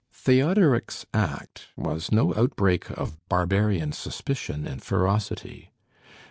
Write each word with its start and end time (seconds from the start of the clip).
Theodoric's 0.13 1.05
act 1.13 1.67
was 1.77 2.11
no 2.11 2.33
outbreak 2.33 2.89
of 2.89 3.19
barbarian 3.29 3.91
suspicion 3.91 4.65
and 4.65 4.81
ferocity. 4.81 5.69